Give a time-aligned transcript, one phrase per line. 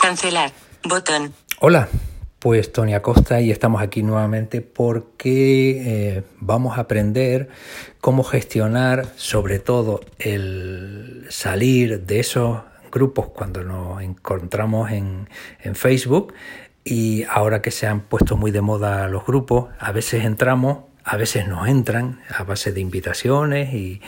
[0.00, 0.52] Cancelar.
[0.84, 1.34] Botón.
[1.60, 1.88] Hola,
[2.38, 7.48] pues Tony Acosta y estamos aquí nuevamente porque eh, vamos a aprender
[8.00, 12.60] cómo gestionar sobre todo el salir de esos
[12.90, 15.28] grupos cuando nos encontramos en,
[15.62, 16.32] en Facebook
[16.82, 21.16] y ahora que se han puesto muy de moda los grupos, a veces entramos, a
[21.18, 24.00] veces nos entran a base de invitaciones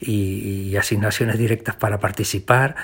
[0.00, 2.76] y asignaciones directas para participar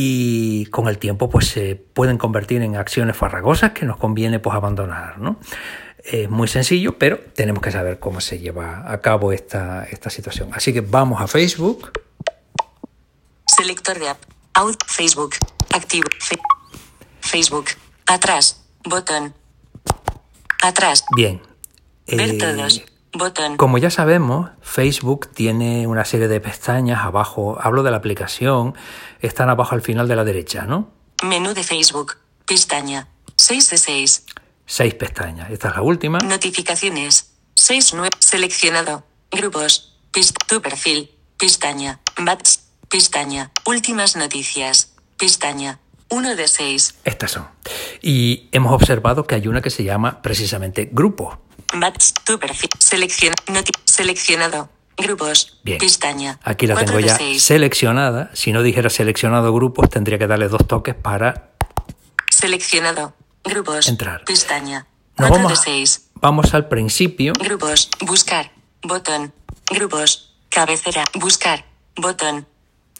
[0.00, 4.54] y con el tiempo pues se pueden convertir en acciones farragosas que nos conviene pues
[4.54, 5.40] abandonar, ¿no?
[6.04, 10.50] Es muy sencillo, pero tenemos que saber cómo se lleva a cabo esta, esta situación.
[10.54, 11.90] Así que vamos a Facebook.
[13.44, 14.18] Selector de app.
[14.54, 14.84] Out.
[14.86, 15.34] Facebook.
[15.74, 16.06] Activo.
[16.20, 16.38] Fe-
[17.20, 17.66] Facebook.
[18.06, 18.64] Atrás.
[18.84, 19.34] Botón.
[20.62, 21.04] Atrás.
[21.16, 21.40] Bien.
[22.06, 22.82] Ver Eh, todos.
[23.18, 23.56] Botón.
[23.56, 28.74] Como ya sabemos, Facebook tiene una serie de pestañas abajo, hablo de la aplicación,
[29.20, 30.90] están abajo al final de la derecha, ¿no?
[31.22, 32.16] Menú de Facebook.
[32.46, 33.08] Pestaña.
[33.36, 34.24] 6 de 6.
[34.66, 35.50] Seis pestañas.
[35.50, 36.18] Esta es la última.
[36.18, 37.32] Notificaciones.
[37.54, 38.10] 6 9.
[38.18, 39.04] Seleccionado.
[39.30, 39.98] Grupos.
[40.12, 41.10] Pist tu perfil.
[41.38, 42.00] Pestaña.
[42.18, 42.68] Bats.
[42.88, 43.50] Pestaña.
[43.66, 44.94] Últimas noticias.
[45.16, 45.80] Pestaña.
[46.10, 46.96] 1 de 6.
[47.04, 47.48] Estas son.
[48.02, 51.38] Y hemos observado que hay una que se llama precisamente grupo.
[51.74, 52.14] Bats.
[52.24, 52.70] Tu perfil.
[52.78, 54.68] Seleccion noti seleccionado.
[54.96, 55.60] Grupos.
[55.62, 55.78] Bien.
[55.78, 56.40] Pestaña.
[56.42, 57.42] Aquí la 4 tengo ya 6.
[57.42, 58.30] seleccionada.
[58.34, 61.50] Si no dijera seleccionado grupos, tendría que darle dos toques para
[62.30, 63.14] Seleccionado.
[63.44, 63.88] Grupos.
[63.88, 64.24] Entrar.
[64.24, 64.86] Pestaña.
[65.16, 66.10] Nos 4 vamos, de 6.
[66.14, 67.32] vamos al principio.
[67.38, 67.90] Grupos.
[68.00, 68.50] Buscar.
[68.82, 69.32] Botón.
[69.70, 70.36] Grupos.
[70.48, 71.04] Cabecera.
[71.14, 71.64] Buscar.
[71.96, 72.46] Botón.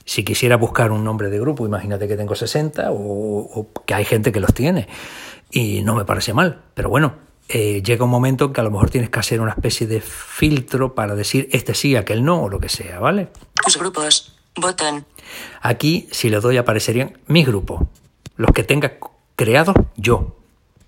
[0.05, 4.05] Si quisiera buscar un nombre de grupo, imagínate que tengo 60 o, o que hay
[4.05, 4.89] gente que los tiene.
[5.51, 6.63] Y no me parece mal.
[6.75, 7.15] Pero bueno,
[7.49, 10.01] eh, llega un momento en que a lo mejor tienes que hacer una especie de
[10.01, 13.29] filtro para decir este sí, aquel no o lo que sea, ¿vale?
[13.65, 14.35] Tus grupos.
[14.55, 15.07] Botón.
[15.63, 17.83] Aquí, si le doy, aparecerían mis grupos.
[18.37, 18.99] Los que tenga
[19.37, 20.37] creados yo.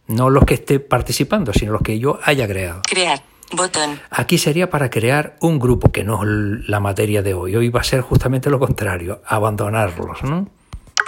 [0.07, 2.83] No los que esté participando, sino los que yo haya creado.
[2.83, 3.23] Crear.
[3.53, 4.01] Botón.
[4.11, 7.57] Aquí sería para crear un grupo, que no es la materia de hoy.
[7.57, 10.49] Hoy va a ser justamente lo contrario, abandonarlos, ¿no?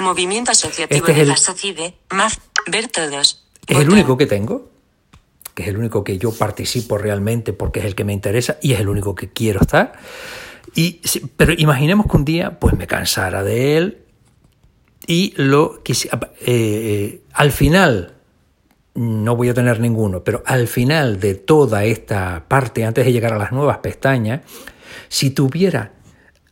[0.01, 1.95] Movimiento asociativo Este es de la SOCIDE.
[2.11, 2.41] Más.
[2.67, 3.45] Ver todos.
[3.67, 4.72] Es el único que tengo,
[5.55, 8.73] que es el único que yo participo realmente porque es el que me interesa y
[8.73, 9.93] es el único que quiero estar.
[10.75, 11.01] Y,
[11.37, 13.99] pero imaginemos que un día pues me cansara de él
[15.07, 18.15] y lo quisi- eh, eh, al final
[18.95, 23.33] no voy a tener ninguno, pero al final de toda esta parte, antes de llegar
[23.33, 24.43] a las nuevas pestañas,
[25.09, 25.93] si tuviera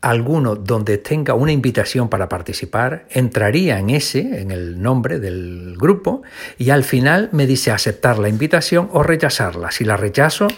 [0.02, 6.22] alguno donde tenga una invitación para participar, entraría en ese, en el nombre del grupo,
[6.58, 9.70] y al final me dice aceptar la invitación o rechazarla.
[9.70, 10.48] Si la rechazo,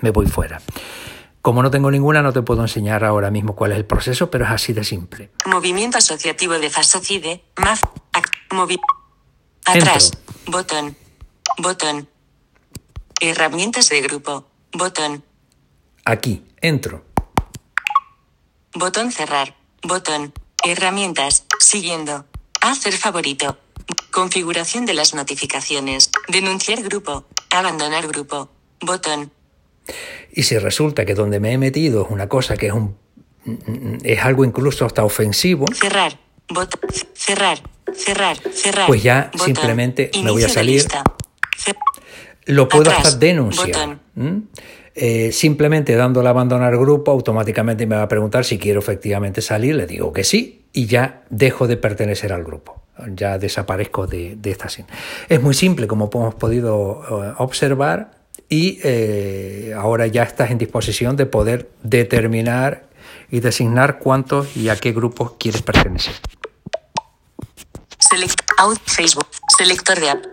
[0.00, 0.60] me voy fuera.
[1.42, 4.46] Como no tengo ninguna, no te puedo enseñar ahora mismo cuál es el proceso, pero
[4.46, 5.28] es así de simple.
[5.44, 7.44] Movimiento asociativo de FASOCIDE.
[7.56, 8.78] Ac- movi
[9.66, 10.12] Atrás.
[10.14, 10.52] Entro.
[10.52, 10.96] Botón.
[11.58, 12.08] Botón.
[13.20, 14.46] Herramientas de grupo.
[14.72, 15.22] Botón.
[16.06, 17.04] Aquí, entro.
[18.74, 19.54] Botón cerrar.
[19.82, 20.32] Botón.
[20.64, 21.44] Herramientas.
[21.60, 22.24] Siguiendo.
[22.60, 23.56] Hacer favorito.
[24.10, 26.10] Configuración de las notificaciones.
[26.28, 27.24] Denunciar grupo.
[27.50, 28.50] Abandonar grupo.
[28.80, 29.30] Botón.
[30.32, 32.96] Y si resulta que donde me he metido es una cosa que es un
[34.02, 36.18] es algo incluso hasta ofensivo, Cerrar.
[36.48, 36.80] Botón.
[37.14, 37.60] Cerrar.
[37.94, 38.38] Cerrar.
[38.52, 38.86] Cerrar.
[38.86, 39.46] Pues ya Botón.
[39.46, 40.84] simplemente me voy a salir.
[42.46, 43.98] lo puedo Atrás, hasta denunciar.
[44.96, 49.74] Eh, simplemente dándole a abandonar grupo, automáticamente me va a preguntar si quiero efectivamente salir,
[49.74, 52.82] le digo que sí y ya dejo de pertenecer al grupo.
[53.08, 54.88] Ya desaparezco de, esta scene.
[55.28, 58.12] Es muy simple, como hemos podido eh, observar,
[58.48, 62.84] y eh, ahora ya estás en disposición de poder determinar
[63.30, 66.14] y designar cuántos y a qué grupos quieres pertenecer.
[67.98, 68.40] Select.
[68.58, 68.78] Out.
[68.84, 69.26] Facebook.
[69.56, 70.24] Selector de app.